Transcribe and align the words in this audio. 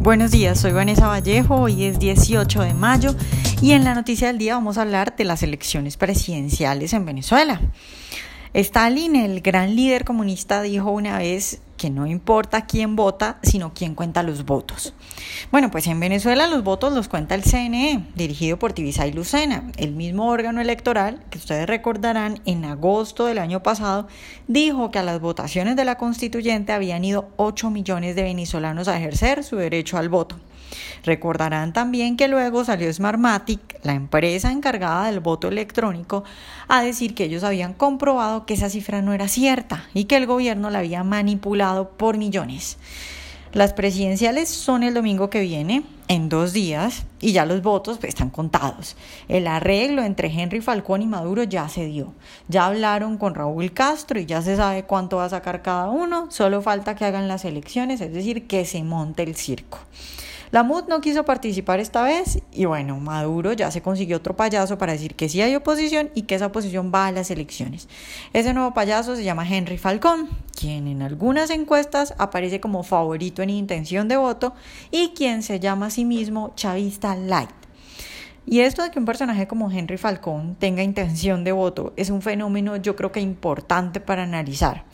Buenos 0.00 0.30
días, 0.30 0.58
soy 0.58 0.72
Vanessa 0.72 1.08
Vallejo, 1.08 1.56
hoy 1.56 1.84
es 1.84 1.98
18 1.98 2.62
de 2.62 2.72
mayo 2.72 3.14
y 3.60 3.72
en 3.72 3.84
la 3.84 3.94
noticia 3.94 4.28
del 4.28 4.38
día 4.38 4.54
vamos 4.54 4.78
a 4.78 4.80
hablar 4.80 5.14
de 5.14 5.24
las 5.24 5.42
elecciones 5.42 5.98
presidenciales 5.98 6.94
en 6.94 7.04
Venezuela. 7.04 7.60
Stalin, 8.52 9.14
el 9.14 9.42
gran 9.42 9.76
líder 9.76 10.04
comunista, 10.04 10.60
dijo 10.62 10.90
una 10.90 11.18
vez 11.18 11.60
que 11.76 11.88
no 11.88 12.06
importa 12.06 12.66
quién 12.66 12.96
vota, 12.96 13.38
sino 13.42 13.72
quién 13.72 13.94
cuenta 13.94 14.24
los 14.24 14.44
votos. 14.44 14.92
Bueno, 15.52 15.70
pues 15.70 15.86
en 15.86 16.00
Venezuela 16.00 16.48
los 16.48 16.64
votos 16.64 16.92
los 16.92 17.08
cuenta 17.08 17.36
el 17.36 17.44
CNE, 17.44 18.06
dirigido 18.16 18.58
por 18.58 18.72
Tibisay 18.72 19.12
Lucena, 19.12 19.70
el 19.76 19.92
mismo 19.92 20.28
órgano 20.28 20.60
electoral 20.60 21.24
que 21.30 21.38
ustedes 21.38 21.66
recordarán 21.68 22.40
en 22.44 22.64
agosto 22.64 23.24
del 23.24 23.38
año 23.38 23.62
pasado 23.62 24.08
dijo 24.48 24.90
que 24.90 24.98
a 24.98 25.04
las 25.04 25.20
votaciones 25.20 25.76
de 25.76 25.84
la 25.84 25.96
constituyente 25.96 26.72
habían 26.72 27.04
ido 27.04 27.30
8 27.36 27.70
millones 27.70 28.16
de 28.16 28.24
venezolanos 28.24 28.88
a 28.88 28.98
ejercer 28.98 29.44
su 29.44 29.56
derecho 29.56 29.96
al 29.96 30.08
voto. 30.08 30.36
Recordarán 31.04 31.72
también 31.72 32.16
que 32.16 32.28
luego 32.28 32.64
salió 32.64 32.92
Smartmatic, 32.92 33.60
la 33.82 33.94
empresa 33.94 34.52
encargada 34.52 35.06
del 35.06 35.20
voto 35.20 35.48
electrónico, 35.48 36.24
a 36.68 36.82
decir 36.82 37.14
que 37.14 37.24
ellos 37.24 37.44
habían 37.44 37.74
comprobado 37.74 38.46
que 38.46 38.54
esa 38.54 38.70
cifra 38.70 39.02
no 39.02 39.12
era 39.12 39.28
cierta 39.28 39.84
y 39.94 40.04
que 40.04 40.16
el 40.16 40.26
gobierno 40.26 40.70
la 40.70 40.80
había 40.80 41.04
manipulado 41.04 41.90
por 41.90 42.16
millones. 42.16 42.78
Las 43.52 43.72
presidenciales 43.72 44.48
son 44.48 44.84
el 44.84 44.94
domingo 44.94 45.28
que 45.28 45.40
viene, 45.40 45.82
en 46.06 46.28
dos 46.28 46.52
días, 46.52 47.04
y 47.20 47.32
ya 47.32 47.44
los 47.44 47.62
votos 47.62 47.98
pues, 47.98 48.10
están 48.10 48.30
contados. 48.30 48.96
El 49.26 49.48
arreglo 49.48 50.04
entre 50.04 50.28
Henry 50.28 50.60
Falcón 50.60 51.02
y 51.02 51.06
Maduro 51.06 51.42
ya 51.42 51.68
se 51.68 51.84
dio. 51.86 52.12
Ya 52.46 52.66
hablaron 52.66 53.18
con 53.18 53.34
Raúl 53.34 53.72
Castro 53.72 54.20
y 54.20 54.26
ya 54.26 54.40
se 54.40 54.56
sabe 54.56 54.84
cuánto 54.84 55.16
va 55.16 55.24
a 55.24 55.30
sacar 55.30 55.62
cada 55.62 55.88
uno. 55.90 56.30
Solo 56.30 56.62
falta 56.62 56.94
que 56.94 57.04
hagan 57.04 57.26
las 57.26 57.44
elecciones, 57.44 58.00
es 58.00 58.12
decir, 58.12 58.46
que 58.46 58.64
se 58.64 58.84
monte 58.84 59.24
el 59.24 59.34
circo. 59.34 59.78
La 60.52 60.64
MUD 60.64 60.88
no 60.88 61.00
quiso 61.00 61.24
participar 61.24 61.78
esta 61.78 62.02
vez 62.02 62.42
y 62.50 62.64
bueno, 62.64 62.98
Maduro 62.98 63.52
ya 63.52 63.70
se 63.70 63.82
consiguió 63.82 64.16
otro 64.16 64.34
payaso 64.34 64.78
para 64.78 64.92
decir 64.92 65.14
que 65.14 65.28
sí 65.28 65.40
hay 65.40 65.54
oposición 65.54 66.10
y 66.12 66.22
que 66.22 66.34
esa 66.34 66.46
oposición 66.46 66.90
va 66.92 67.06
a 67.06 67.12
las 67.12 67.30
elecciones. 67.30 67.88
Ese 68.32 68.52
nuevo 68.52 68.74
payaso 68.74 69.14
se 69.14 69.22
llama 69.22 69.48
Henry 69.48 69.78
Falcón, 69.78 70.28
quien 70.58 70.88
en 70.88 71.02
algunas 71.02 71.50
encuestas 71.50 72.14
aparece 72.18 72.58
como 72.58 72.82
favorito 72.82 73.42
en 73.42 73.50
intención 73.50 74.08
de 74.08 74.16
voto 74.16 74.52
y 74.90 75.10
quien 75.10 75.44
se 75.44 75.60
llama 75.60 75.86
a 75.86 75.90
sí 75.90 76.04
mismo 76.04 76.52
chavista 76.56 77.14
light. 77.14 77.50
Y 78.44 78.60
esto 78.60 78.82
de 78.82 78.90
que 78.90 78.98
un 78.98 79.04
personaje 79.04 79.46
como 79.46 79.70
Henry 79.70 79.98
Falcón 79.98 80.56
tenga 80.56 80.82
intención 80.82 81.44
de 81.44 81.52
voto 81.52 81.92
es 81.96 82.10
un 82.10 82.22
fenómeno 82.22 82.74
yo 82.74 82.96
creo 82.96 83.12
que 83.12 83.20
importante 83.20 84.00
para 84.00 84.24
analizar 84.24 84.84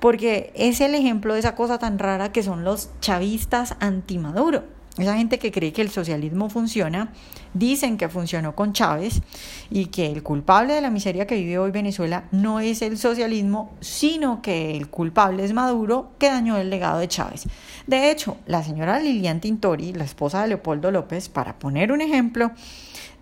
porque 0.00 0.50
es 0.56 0.80
el 0.80 0.94
ejemplo 0.94 1.34
de 1.34 1.40
esa 1.40 1.54
cosa 1.54 1.78
tan 1.78 1.98
rara 1.98 2.32
que 2.32 2.42
son 2.42 2.64
los 2.64 2.88
chavistas 3.00 3.76
anti-Maduro. 3.80 4.79
Esa 5.00 5.16
gente 5.16 5.38
que 5.38 5.50
cree 5.50 5.72
que 5.72 5.80
el 5.80 5.88
socialismo 5.88 6.50
funciona, 6.50 7.12
dicen 7.54 7.96
que 7.96 8.10
funcionó 8.10 8.54
con 8.54 8.74
Chávez 8.74 9.22
y 9.70 9.86
que 9.86 10.12
el 10.12 10.22
culpable 10.22 10.74
de 10.74 10.82
la 10.82 10.90
miseria 10.90 11.26
que 11.26 11.36
vive 11.36 11.58
hoy 11.58 11.70
Venezuela 11.70 12.24
no 12.32 12.60
es 12.60 12.82
el 12.82 12.98
socialismo, 12.98 13.72
sino 13.80 14.42
que 14.42 14.76
el 14.76 14.88
culpable 14.88 15.44
es 15.44 15.54
Maduro 15.54 16.10
que 16.18 16.28
dañó 16.28 16.58
el 16.58 16.68
legado 16.68 16.98
de 16.98 17.08
Chávez. 17.08 17.44
De 17.86 18.10
hecho, 18.10 18.36
la 18.46 18.62
señora 18.62 19.00
Lilian 19.00 19.40
Tintori, 19.40 19.94
la 19.94 20.04
esposa 20.04 20.42
de 20.42 20.48
Leopoldo 20.48 20.90
López, 20.90 21.30
para 21.30 21.58
poner 21.58 21.92
un 21.92 22.02
ejemplo, 22.02 22.50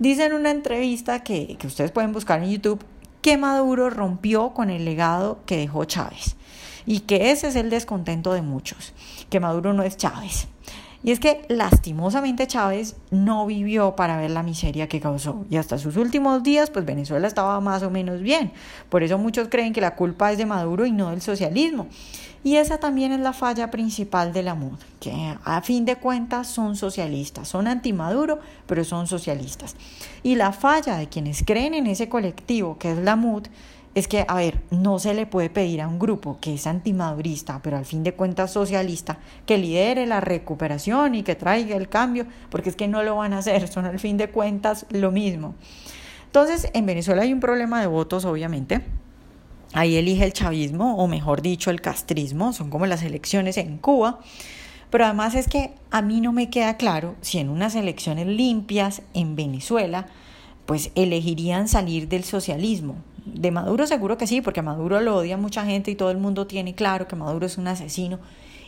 dice 0.00 0.26
en 0.26 0.32
una 0.32 0.50
entrevista 0.50 1.22
que, 1.22 1.56
que 1.60 1.68
ustedes 1.68 1.92
pueden 1.92 2.12
buscar 2.12 2.42
en 2.42 2.50
YouTube 2.50 2.84
que 3.22 3.36
Maduro 3.36 3.88
rompió 3.88 4.50
con 4.50 4.68
el 4.68 4.84
legado 4.84 5.40
que 5.46 5.58
dejó 5.58 5.84
Chávez 5.84 6.34
y 6.86 7.00
que 7.00 7.30
ese 7.30 7.48
es 7.48 7.56
el 7.56 7.70
descontento 7.70 8.32
de 8.32 8.42
muchos, 8.42 8.94
que 9.28 9.38
Maduro 9.38 9.74
no 9.74 9.82
es 9.82 9.96
Chávez. 9.96 10.48
Y 11.04 11.12
es 11.12 11.20
que 11.20 11.42
lastimosamente 11.48 12.48
Chávez 12.48 12.96
no 13.10 13.46
vivió 13.46 13.94
para 13.94 14.16
ver 14.16 14.30
la 14.30 14.42
miseria 14.42 14.88
que 14.88 15.00
causó 15.00 15.46
y 15.48 15.56
hasta 15.56 15.78
sus 15.78 15.96
últimos 15.96 16.42
días 16.42 16.70
pues 16.70 16.84
Venezuela 16.84 17.28
estaba 17.28 17.60
más 17.60 17.82
o 17.84 17.90
menos 17.90 18.20
bien. 18.20 18.50
Por 18.88 19.04
eso 19.04 19.16
muchos 19.16 19.48
creen 19.48 19.72
que 19.72 19.80
la 19.80 19.94
culpa 19.94 20.32
es 20.32 20.38
de 20.38 20.46
Maduro 20.46 20.86
y 20.86 20.92
no 20.92 21.10
del 21.10 21.20
socialismo. 21.20 21.86
Y 22.48 22.56
esa 22.56 22.78
también 22.78 23.12
es 23.12 23.20
la 23.20 23.34
falla 23.34 23.70
principal 23.70 24.32
de 24.32 24.42
la 24.42 24.54
MUD, 24.54 24.78
que 25.00 25.36
a 25.44 25.60
fin 25.60 25.84
de 25.84 25.96
cuentas 25.96 26.46
son 26.46 26.76
socialistas, 26.76 27.46
son 27.46 27.68
anti-Maduro, 27.68 28.38
pero 28.66 28.84
son 28.84 29.06
socialistas. 29.06 29.76
Y 30.22 30.34
la 30.34 30.52
falla 30.52 30.96
de 30.96 31.10
quienes 31.10 31.44
creen 31.44 31.74
en 31.74 31.86
ese 31.86 32.08
colectivo 32.08 32.78
que 32.78 32.92
es 32.92 32.96
la 32.96 33.16
MUD 33.16 33.48
es 33.94 34.08
que, 34.08 34.24
a 34.26 34.34
ver, 34.36 34.62
no 34.70 34.98
se 34.98 35.12
le 35.12 35.26
puede 35.26 35.50
pedir 35.50 35.82
a 35.82 35.88
un 35.88 35.98
grupo 35.98 36.38
que 36.40 36.54
es 36.54 36.66
antimadurista, 36.66 37.60
pero 37.62 37.76
al 37.76 37.84
fin 37.84 38.02
de 38.02 38.14
cuentas 38.14 38.50
socialista, 38.50 39.18
que 39.44 39.58
lidere 39.58 40.06
la 40.06 40.20
recuperación 40.20 41.16
y 41.16 41.24
que 41.24 41.34
traiga 41.34 41.76
el 41.76 41.90
cambio, 41.90 42.24
porque 42.48 42.70
es 42.70 42.76
que 42.76 42.88
no 42.88 43.02
lo 43.02 43.16
van 43.16 43.34
a 43.34 43.40
hacer, 43.40 43.68
son 43.68 43.84
al 43.84 43.98
fin 43.98 44.16
de 44.16 44.30
cuentas 44.30 44.86
lo 44.88 45.12
mismo. 45.12 45.54
Entonces, 46.24 46.70
en 46.72 46.86
Venezuela 46.86 47.20
hay 47.20 47.32
un 47.34 47.40
problema 47.40 47.82
de 47.82 47.88
votos, 47.88 48.24
obviamente. 48.24 48.80
Ahí 49.72 49.96
elige 49.96 50.24
el 50.24 50.32
chavismo, 50.32 50.96
o 50.96 51.06
mejor 51.08 51.42
dicho, 51.42 51.70
el 51.70 51.80
castrismo, 51.80 52.52
son 52.52 52.70
como 52.70 52.86
las 52.86 53.02
elecciones 53.02 53.56
en 53.58 53.78
Cuba. 53.78 54.20
Pero 54.90 55.04
además 55.04 55.34
es 55.34 55.48
que 55.48 55.74
a 55.90 56.00
mí 56.00 56.20
no 56.20 56.32
me 56.32 56.48
queda 56.48 56.76
claro 56.76 57.14
si 57.20 57.38
en 57.38 57.50
unas 57.50 57.74
elecciones 57.74 58.26
limpias 58.26 59.02
en 59.12 59.36
Venezuela, 59.36 60.06
pues 60.64 60.90
elegirían 60.94 61.68
salir 61.68 62.08
del 62.08 62.24
socialismo, 62.24 62.96
de 63.34 63.50
Maduro 63.50 63.86
seguro 63.86 64.16
que 64.16 64.26
sí, 64.26 64.40
porque 64.40 64.62
Maduro 64.62 65.00
lo 65.00 65.16
odia 65.16 65.36
mucha 65.36 65.64
gente 65.64 65.90
y 65.90 65.94
todo 65.94 66.10
el 66.10 66.18
mundo 66.18 66.46
tiene 66.46 66.74
claro 66.74 67.08
que 67.08 67.16
Maduro 67.16 67.46
es 67.46 67.58
un 67.58 67.68
asesino 67.68 68.18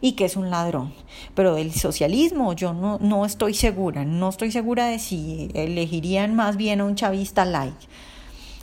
y 0.00 0.12
que 0.12 0.24
es 0.24 0.36
un 0.36 0.50
ladrón. 0.50 0.92
Pero 1.34 1.54
del 1.54 1.72
socialismo 1.72 2.52
yo 2.52 2.72
no, 2.72 2.98
no 3.00 3.24
estoy 3.24 3.54
segura, 3.54 4.04
no 4.04 4.28
estoy 4.28 4.50
segura 4.50 4.86
de 4.86 4.98
si 4.98 5.50
elegirían 5.54 6.34
más 6.34 6.56
bien 6.56 6.80
a 6.80 6.84
un 6.84 6.94
chavista 6.94 7.44
light. 7.44 7.74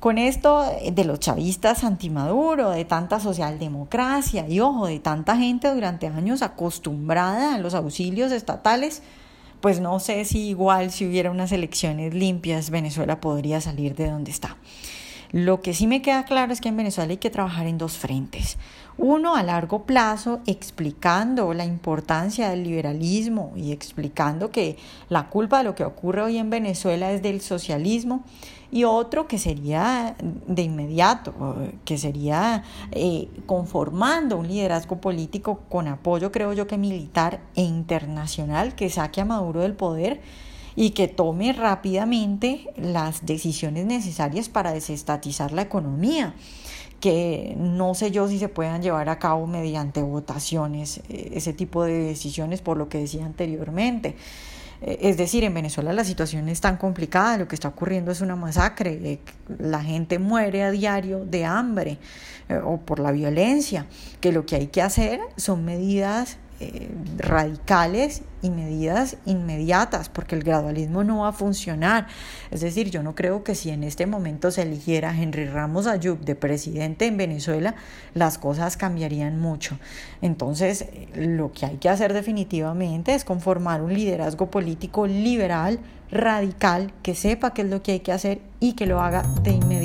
Con 0.00 0.16
esto 0.16 0.64
de 0.90 1.04
los 1.04 1.20
chavistas 1.20 1.84
anti-Maduro, 1.84 2.70
de 2.70 2.86
tanta 2.86 3.20
socialdemocracia 3.20 4.48
y 4.48 4.58
ojo, 4.60 4.86
de 4.86 4.98
tanta 4.98 5.36
gente 5.36 5.72
durante 5.74 6.06
años 6.06 6.40
acostumbrada 6.40 7.54
a 7.54 7.58
los 7.58 7.74
auxilios 7.74 8.32
estatales, 8.32 9.02
pues 9.60 9.78
no 9.78 10.00
sé 10.00 10.24
si 10.24 10.48
igual 10.48 10.90
si 10.90 11.06
hubiera 11.06 11.30
unas 11.30 11.52
elecciones 11.52 12.14
limpias 12.14 12.70
Venezuela 12.70 13.20
podría 13.20 13.60
salir 13.60 13.94
de 13.94 14.08
donde 14.08 14.30
está. 14.30 14.56
Lo 15.32 15.60
que 15.60 15.74
sí 15.74 15.86
me 15.86 16.02
queda 16.02 16.24
claro 16.24 16.52
es 16.52 16.60
que 16.60 16.68
en 16.68 16.76
Venezuela 16.76 17.12
hay 17.12 17.18
que 17.18 17.30
trabajar 17.30 17.66
en 17.66 17.78
dos 17.78 17.96
frentes. 17.96 18.58
Uno, 18.98 19.36
a 19.36 19.42
largo 19.42 19.84
plazo, 19.84 20.40
explicando 20.46 21.54
la 21.54 21.64
importancia 21.64 22.50
del 22.50 22.64
liberalismo 22.64 23.52
y 23.56 23.72
explicando 23.72 24.50
que 24.50 24.76
la 25.08 25.28
culpa 25.28 25.58
de 25.58 25.64
lo 25.64 25.74
que 25.74 25.84
ocurre 25.84 26.22
hoy 26.22 26.38
en 26.38 26.50
Venezuela 26.50 27.12
es 27.12 27.22
del 27.22 27.40
socialismo. 27.40 28.24
Y 28.72 28.84
otro 28.84 29.26
que 29.26 29.38
sería 29.38 30.14
de 30.20 30.62
inmediato, 30.62 31.34
que 31.84 31.98
sería 31.98 32.62
eh, 32.92 33.28
conformando 33.46 34.36
un 34.36 34.46
liderazgo 34.46 35.00
político 35.00 35.60
con 35.68 35.88
apoyo, 35.88 36.30
creo 36.30 36.52
yo, 36.52 36.66
que 36.66 36.78
militar 36.78 37.40
e 37.56 37.62
internacional, 37.62 38.74
que 38.76 38.90
saque 38.90 39.20
a 39.20 39.24
Maduro 39.24 39.62
del 39.62 39.74
poder 39.74 40.20
y 40.76 40.90
que 40.90 41.08
tome 41.08 41.52
rápidamente 41.52 42.68
las 42.76 43.26
decisiones 43.26 43.86
necesarias 43.86 44.48
para 44.48 44.72
desestatizar 44.72 45.52
la 45.52 45.62
economía 45.62 46.34
que 47.00 47.54
no 47.58 47.94
sé 47.94 48.10
yo 48.10 48.28
si 48.28 48.38
se 48.38 48.48
puedan 48.48 48.82
llevar 48.82 49.08
a 49.08 49.18
cabo 49.18 49.46
mediante 49.46 50.02
votaciones, 50.02 51.00
eh, 51.08 51.32
ese 51.34 51.52
tipo 51.52 51.84
de 51.84 51.94
decisiones 51.94 52.60
por 52.60 52.76
lo 52.76 52.88
que 52.88 52.98
decía 52.98 53.24
anteriormente. 53.24 54.14
Eh, 54.82 54.98
es 55.00 55.16
decir, 55.16 55.42
en 55.44 55.54
Venezuela 55.54 55.92
la 55.92 56.04
situación 56.04 56.48
es 56.48 56.60
tan 56.60 56.76
complicada, 56.76 57.38
lo 57.38 57.48
que 57.48 57.54
está 57.54 57.68
ocurriendo 57.68 58.12
es 58.12 58.20
una 58.20 58.36
masacre, 58.36 58.92
eh, 59.02 59.18
la 59.58 59.82
gente 59.82 60.18
muere 60.18 60.62
a 60.62 60.70
diario 60.70 61.24
de 61.24 61.44
hambre 61.44 61.98
o 62.64 62.78
por 62.78 62.98
la 62.98 63.12
violencia, 63.12 63.86
que 64.20 64.32
lo 64.32 64.44
que 64.44 64.56
hay 64.56 64.66
que 64.66 64.82
hacer 64.82 65.20
son 65.36 65.64
medidas 65.64 66.36
eh, 66.62 66.90
radicales 67.16 68.22
y 68.42 68.50
medidas 68.50 69.16
inmediatas, 69.24 70.10
porque 70.10 70.34
el 70.34 70.42
gradualismo 70.42 71.04
no 71.04 71.20
va 71.20 71.28
a 71.28 71.32
funcionar. 71.32 72.06
Es 72.50 72.60
decir, 72.60 72.90
yo 72.90 73.02
no 73.02 73.14
creo 73.14 73.42
que 73.44 73.54
si 73.54 73.70
en 73.70 73.82
este 73.82 74.06
momento 74.06 74.50
se 74.50 74.62
eligiera 74.62 75.16
Henry 75.18 75.46
Ramos 75.46 75.86
Ayub 75.86 76.20
de 76.20 76.34
presidente 76.34 77.06
en 77.06 77.16
Venezuela, 77.16 77.76
las 78.12 78.36
cosas 78.36 78.76
cambiarían 78.76 79.40
mucho. 79.40 79.78
Entonces, 80.20 80.84
lo 81.14 81.50
que 81.50 81.64
hay 81.64 81.78
que 81.78 81.88
hacer 81.88 82.12
definitivamente 82.12 83.14
es 83.14 83.24
conformar 83.24 83.80
un 83.80 83.94
liderazgo 83.94 84.50
político 84.50 85.06
liberal, 85.06 85.80
radical, 86.10 86.92
que 87.02 87.14
sepa 87.14 87.54
qué 87.54 87.62
es 87.62 87.70
lo 87.70 87.82
que 87.82 87.92
hay 87.92 88.00
que 88.00 88.12
hacer 88.12 88.40
y 88.60 88.74
que 88.74 88.84
lo 88.84 89.00
haga 89.00 89.22
de 89.42 89.52
inmediato. 89.52 89.79